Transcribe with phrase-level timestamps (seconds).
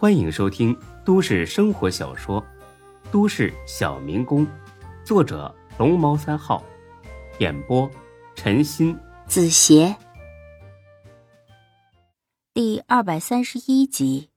[0.00, 0.74] 欢迎收听
[1.04, 2.42] 都市生活小说
[3.12, 4.46] 《都市小民工》，
[5.04, 6.64] 作者龙猫三号，
[7.38, 7.86] 演播
[8.34, 9.94] 陈鑫、子邪，
[12.54, 14.30] 第二百三十一集。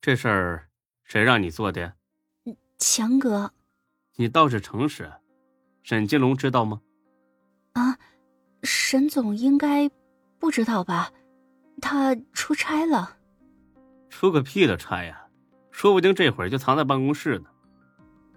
[0.00, 0.70] 这事儿
[1.04, 1.94] 谁让你做的呀？
[2.78, 3.52] 强哥，
[4.16, 5.12] 你倒是诚实。
[5.82, 6.80] 沈金龙知道吗？
[7.74, 7.98] 啊，
[8.62, 9.86] 沈总应该
[10.38, 11.12] 不知道吧？
[11.82, 13.18] 他出差了。
[14.16, 15.26] 出个屁的差呀！
[15.72, 17.46] 说不定这会儿就藏在办公室呢。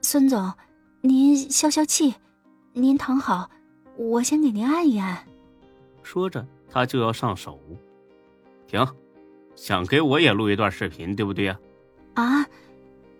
[0.01, 0.51] 孙总，
[1.01, 2.15] 您消消气，
[2.73, 3.47] 您躺好，
[3.95, 5.23] 我先给您按一按。
[6.01, 7.61] 说着，他就要上手。
[8.65, 8.83] 停，
[9.55, 11.59] 想给我也录一段视频，对不对呀？
[12.15, 12.43] 啊，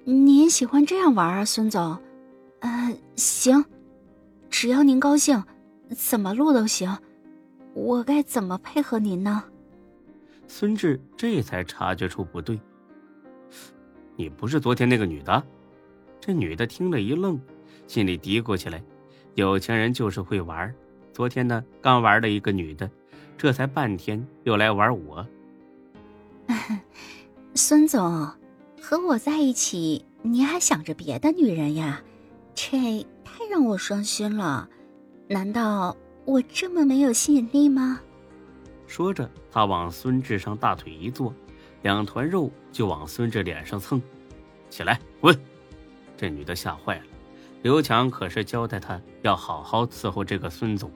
[0.04, 1.96] 您喜欢这样玩啊，孙总？
[2.62, 3.64] 嗯，行，
[4.50, 5.44] 只要您高兴，
[5.96, 6.98] 怎么录都行。
[7.76, 9.44] 我该怎么配合您呢？
[10.48, 12.60] 孙志这才察觉出不对。
[14.16, 15.44] 你不是昨天那个女的？
[16.20, 17.40] 这女的听了一愣，
[17.86, 18.84] 心里嘀咕起来：
[19.36, 20.74] 有钱人就是会玩。
[21.14, 22.90] 昨天呢，刚玩了一个女的，
[23.38, 25.26] 这才半天又来玩我。
[27.54, 28.28] 孙总，
[28.82, 32.02] 和我在一起，你还想着别的女人呀？
[32.56, 34.68] 这太让我伤心了。
[35.28, 38.02] 难道我这么没有吸引力吗？
[38.88, 41.34] 说着，他往孙志上大腿一坐，
[41.84, 44.02] 两团肉就往孙志脸上蹭。
[44.70, 45.38] 起来，滚！
[46.18, 47.04] 这女的吓坏了。
[47.64, 50.92] 刘强可是交代她要好好伺候这个孙总，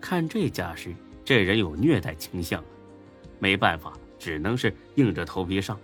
[0.00, 2.62] 看这架势，这人有虐待倾向。
[3.38, 5.78] 没办法，只能是硬着头皮上。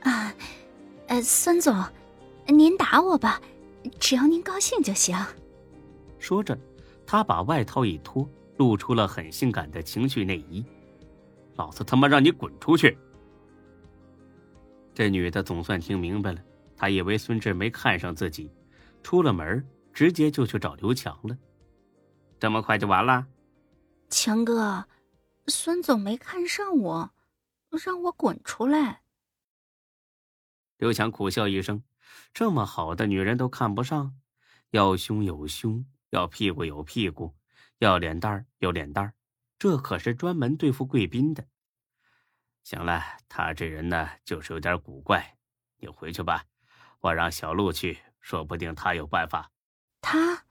[0.00, 0.34] 啊，
[1.06, 1.74] 呃，孙总，
[2.46, 3.40] 您打我吧，
[3.98, 5.16] 只要您高兴就行。
[6.18, 6.58] 说着，
[7.06, 10.64] 他把外套一脱，露出了很性感的情趣内衣。
[11.58, 12.96] 老子他妈让你滚出去！
[14.94, 16.40] 这女的总算听明白了，
[16.76, 18.50] 她以为孙志没看上自己，
[19.02, 21.36] 出了门直接就去找刘强了。
[22.38, 23.26] 这么快就完了？
[24.08, 24.86] 强哥，
[25.48, 27.10] 孙总没看上我，
[27.84, 29.02] 让我滚出来。
[30.76, 31.82] 刘强苦笑一声
[32.32, 34.14] ：“这么好的女人都看不上，
[34.70, 37.34] 要胸有胸，要屁股有屁股，
[37.78, 39.12] 要脸蛋有脸蛋
[39.58, 41.46] 这可是专门对付贵宾的。
[42.62, 45.36] 行了，他这人呢，就是有点古怪。
[45.78, 46.44] 你回去吧，
[47.00, 49.50] 我让小陆去，说不定他有办法。
[50.00, 50.44] 他，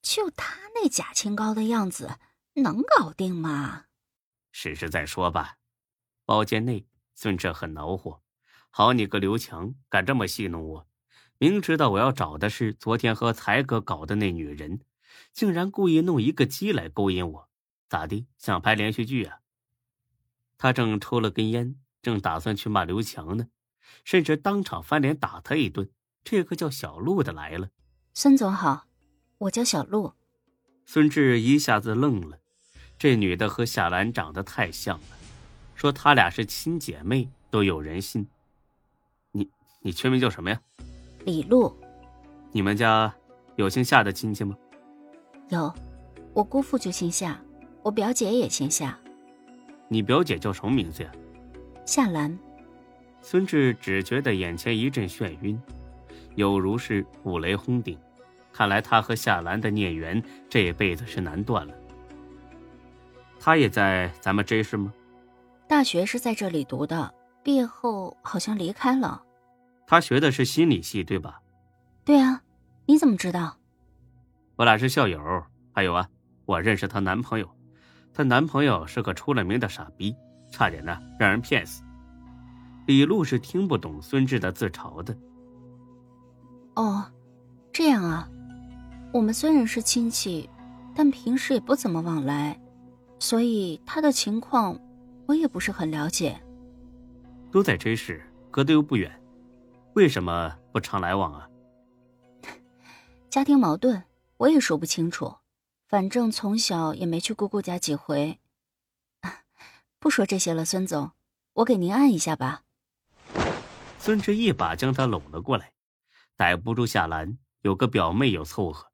[0.00, 2.18] 就他那假清高的样子，
[2.54, 3.84] 能搞定吗？
[4.50, 5.58] 试试再说吧。
[6.24, 8.22] 包间内，孙志很恼火。
[8.70, 10.88] 好你个刘强，敢这么戏弄我！
[11.38, 14.80] 明知道我要找的是昨天和才哥搞的那女人，
[15.32, 17.48] 竟然故意弄一个鸡来勾引我。
[17.88, 18.26] 咋的？
[18.38, 19.38] 想拍连续剧啊？
[20.56, 23.48] 他正抽了根烟，正打算去骂刘强呢，
[24.04, 25.90] 甚至当场翻脸打他一顿。
[26.22, 27.68] 这个叫小陆的来了。
[28.14, 28.86] 孙总好，
[29.38, 30.14] 我叫小陆。
[30.86, 32.38] 孙志一下子愣了，
[32.98, 35.06] 这女的和夏兰长得太像了，
[35.74, 38.26] 说她俩是亲姐妹都有人信。
[39.32, 39.50] 你
[39.80, 40.60] 你全名叫什么呀？
[41.26, 41.74] 李璐。
[42.52, 43.14] 你们家
[43.56, 44.56] 有姓夏的亲戚吗？
[45.50, 45.70] 有，
[46.32, 47.38] 我姑父就姓夏。
[47.84, 48.98] 我表姐也姓夏，
[49.88, 51.12] 你表姐叫什么名字呀？
[51.84, 52.36] 夏兰。
[53.20, 55.60] 孙志只觉得眼前一阵眩晕，
[56.34, 57.98] 有如是五雷轰顶。
[58.50, 61.74] 看来他和夏兰的孽缘这辈子是难断了。
[63.38, 64.90] 他也在咱们 J 市吗？
[65.68, 67.12] 大学是在这里读的，
[67.42, 69.22] 毕业后好像离开了。
[69.86, 71.42] 他学的是心理系，对吧？
[72.02, 72.40] 对啊，
[72.86, 73.58] 你怎么知道？
[74.56, 75.20] 我俩是校友，
[75.74, 76.08] 还有啊，
[76.46, 77.46] 我认识她男朋友。
[78.14, 80.14] 她男朋友是个出了名的傻逼，
[80.50, 81.82] 差点呢让人骗死。
[82.86, 85.16] 李璐是听不懂孙志的自嘲的。
[86.76, 87.04] 哦，
[87.72, 88.28] 这样啊，
[89.12, 90.48] 我们虽然是亲戚，
[90.94, 92.60] 但平时也不怎么往来，
[93.18, 94.78] 所以他的情况
[95.26, 96.40] 我也不是很了解。
[97.50, 99.10] 都在这市，隔得又不远，
[99.94, 101.48] 为什么不常来往啊？
[103.28, 104.02] 家庭矛盾，
[104.36, 105.34] 我也说不清楚。
[105.86, 108.40] 反正从小也没去姑姑家几回。
[109.98, 111.12] 不说这些了，孙总，
[111.54, 112.62] 我给您按一下吧。
[113.98, 115.72] 孙志一把将他拢了过来，
[116.36, 118.90] 逮不住夏兰，有个表妹有凑合。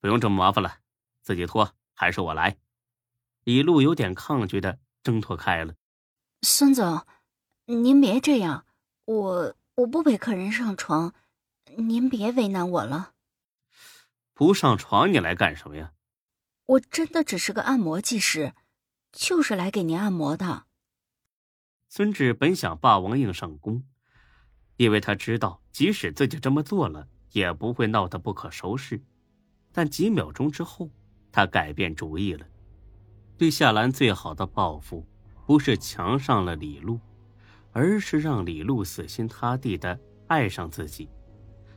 [0.00, 0.78] 不用这么麻烦了，
[1.20, 2.56] 自己脱还是我来？
[3.44, 5.74] 李璐有点抗拒的挣脱开了。
[6.42, 7.06] 孙总，
[7.66, 8.64] 您别这样，
[9.04, 11.12] 我我不陪客人上床，
[11.76, 13.12] 您别为难我了。
[14.40, 15.92] 不上床，你来干什么呀？
[16.64, 18.54] 我真的只是个按摩技师，
[19.12, 20.64] 就是来给您按摩的。
[21.90, 23.84] 孙志本想霸王硬上弓，
[24.78, 29.02] 因为他知道，即使自己这么做了，也不会闹得不可收拾。
[29.72, 30.88] 但几秒钟之后，
[31.30, 32.46] 他改变主意了。
[33.36, 35.06] 对夏兰最好的报复，
[35.46, 36.98] 不是强上了李璐，
[37.72, 41.10] 而是让李璐死心塌地的爱上自己。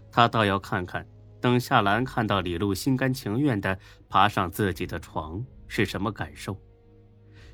[0.10, 1.06] 他倒要看看，
[1.44, 6.58] 等夏兰看到李璐心甘情愿的爬上自己的床是什么感受。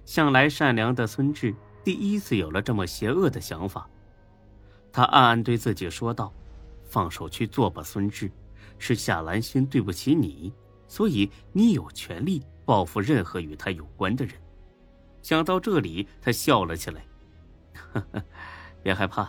[0.06, 3.90] 向来善良的孙志第一次有了这么邪恶的想法。
[4.92, 6.32] 他暗暗对自己说道
[6.86, 8.30] ：“放手去做吧，孙志，
[8.78, 10.54] 是夏兰心对不起你，
[10.88, 14.36] 所以你有权利。”报复任何与他有关的人。
[15.24, 17.04] 想到这里，他笑了起来。
[17.74, 18.24] 呵呵，
[18.84, 19.28] 别害怕，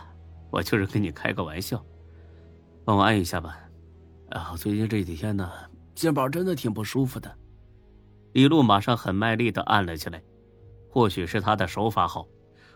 [0.51, 1.83] 我就是跟你开个玩笑。
[2.85, 3.57] 帮我按一下吧。
[4.31, 5.51] 啊，最近这几天呢，
[5.93, 7.33] 肩膀真的挺不舒服的。
[8.33, 10.21] 李璐马上很卖力的按了起来。
[10.89, 12.27] 或许是他的手法好，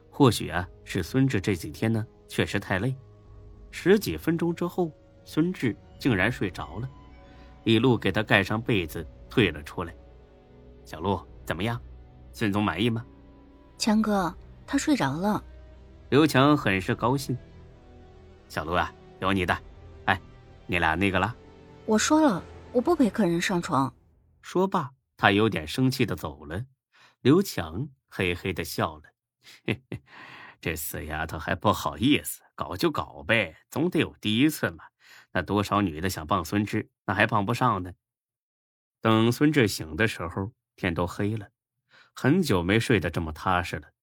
[0.10, 2.96] 或许啊是孙志这几天呢确实太累。
[3.72, 4.90] 十几分钟之后，
[5.26, 6.90] 孙志竟然睡着了。
[7.66, 9.94] 李璐给他盖上被子，退了出来。
[10.86, 11.78] 小璐怎么样？
[12.32, 13.06] 孙总满意吗？
[13.78, 14.34] 强哥，
[14.66, 15.44] 他睡着了。
[16.10, 17.38] 刘强很是高兴。
[18.48, 19.58] 小璐啊，有你的。
[20.06, 20.22] 哎，
[20.68, 21.36] 你俩那个了？
[21.88, 22.44] 我说了，
[22.74, 23.94] 我不陪客人上床。
[24.42, 26.66] 说罢，他有点生气的走了。
[27.22, 29.04] 刘强嘿嘿的笑了，
[29.66, 30.02] 嘿嘿，
[30.60, 34.86] 这死丫头还不好意思，搞就搞呗，总得有第一次嘛。
[35.32, 37.94] 那多少女的想傍孙志，那还傍不上呢。
[39.00, 40.52] 等孙志醒的时候。
[40.78, 41.52] 天都黑了，
[42.14, 43.94] 很久没睡得这么踏实了，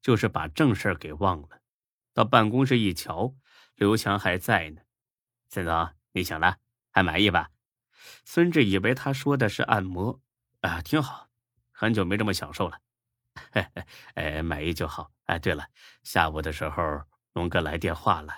[0.00, 1.60] 就是把正事给忘了。
[2.14, 3.34] 到办公室一瞧，
[3.74, 4.82] 刘强还在呢。
[5.48, 6.58] 孙总，你醒了，
[6.90, 7.50] 还满意吧？
[8.24, 10.20] 孙志以为他说的是按摩，
[10.60, 11.28] 啊，挺好，
[11.70, 12.78] 很久没这么享受了。
[14.14, 15.10] 哎，满意就好。
[15.26, 15.66] 哎，对了，
[16.02, 17.02] 下午的时候
[17.34, 18.34] 龙哥来电话了，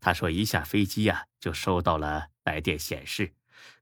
[0.00, 3.32] 他说一下飞机呀就收到了来电显示，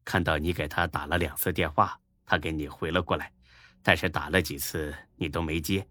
[0.05, 2.01] 看到你给他打了两次电话。
[2.29, 3.33] 他给你回了过来，
[3.85, 5.87] 但是打了几次你都没接。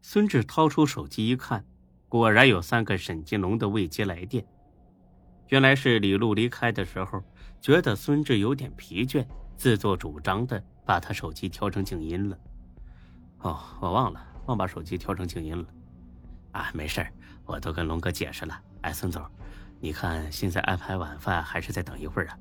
[0.00, 1.62] 孙志掏出手机一看，
[2.08, 4.42] 果然有三个沈金龙的未接来电。
[5.48, 7.22] 原来是李璐离开的时候，
[7.60, 9.24] 觉得孙志有点疲倦，
[9.56, 12.38] 自作主张的把他手机调成静音了。
[13.40, 15.64] 哦，我忘了，忘把手机调成静音了。
[16.52, 17.06] 啊，没事
[17.44, 18.60] 我都跟龙哥解释了。
[18.80, 19.24] 哎，孙总，
[19.78, 22.38] 你看现在安排晚饭还是再等一会儿啊？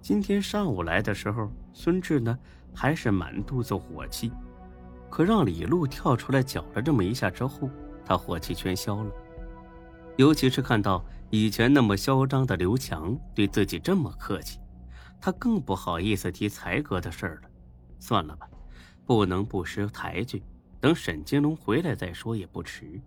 [0.00, 2.36] 今天上午来的时候，孙志呢
[2.74, 4.32] 还是满肚子火气，
[5.08, 7.70] 可让李璐跳出来搅了这么一下之后，
[8.04, 9.10] 他火气全消了。
[10.16, 14.60] 尤其是看到以前那么嚣张的刘强对自己这么客气，
[15.20, 17.50] 他更不好意思提才哥的事儿了。
[17.98, 18.48] 算了吧，
[19.04, 20.42] 不能不识抬举，
[20.80, 23.00] 等沈金龙回来再说也不迟。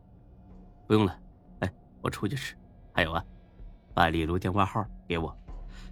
[0.86, 1.18] 不用了，
[1.60, 2.56] 哎，我出去吃。
[2.92, 3.24] 还有啊，
[3.94, 5.36] 把李璐电话号给我。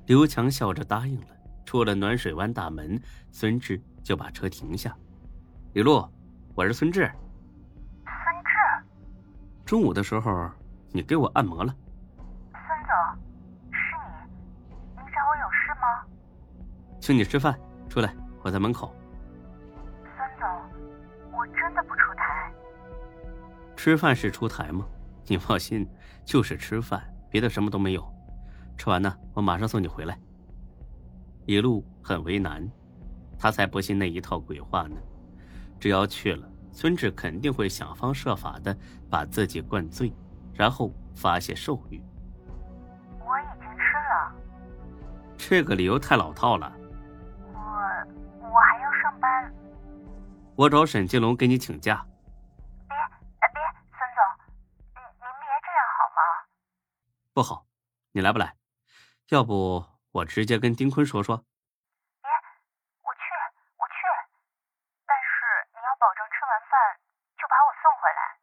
[0.06, 1.28] 刘强笑着答应了。
[1.64, 2.98] 出了暖水湾大门，
[3.30, 4.96] 孙志就把车停下。
[5.74, 6.06] 李璐，
[6.56, 7.02] 我是孙志。
[8.06, 8.50] 孙志，
[9.66, 10.50] 中午的时候
[10.92, 11.76] 你给我按摩了。
[12.54, 13.22] 孙总，
[13.70, 13.78] 是
[14.66, 14.76] 你？
[14.96, 16.06] 你找我有事吗？
[17.08, 17.58] 请你吃饭，
[17.88, 18.14] 出来，
[18.44, 18.94] 我在门口。
[20.04, 20.46] 孙总，
[21.32, 22.52] 我真的不出台。
[23.78, 24.86] 吃饭是出台吗？
[25.26, 25.88] 你放心，
[26.26, 28.06] 就是吃饭，别的什么都没有。
[28.78, 30.20] 吃完呢，我马上送你回来。
[31.46, 32.70] 一路很为难，
[33.40, 34.98] 他才不信那一套鬼话呢。
[35.80, 38.78] 只要去了，孙志肯定会想方设法的
[39.10, 40.12] 把自己灌醉，
[40.54, 42.04] 然后发泄兽欲。
[43.22, 44.36] 我已经吃了。
[45.38, 46.70] 这个理由太老套了。
[50.58, 52.04] 我找沈金龙给你请假。
[52.88, 52.98] 别，
[53.54, 53.62] 别，
[53.94, 54.20] 孙总，
[54.96, 56.50] 您您别这样好吗？
[57.32, 57.68] 不好，
[58.12, 58.56] 你来不来？
[59.30, 61.38] 要不我直接跟丁坤说说。
[61.38, 62.30] 别，
[63.04, 63.22] 我去，
[63.78, 63.94] 我去。
[65.06, 66.98] 但是你要保证吃完饭
[67.38, 68.42] 就把我送回来。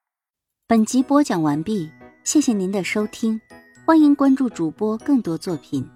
[0.69, 1.93] 本集播讲完毕，
[2.23, 3.41] 谢谢您的收听，
[3.85, 5.91] 欢迎关注主播更多作品。